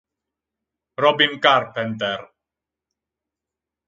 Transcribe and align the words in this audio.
Robin 1.01 1.37
Carpenter 1.37 2.21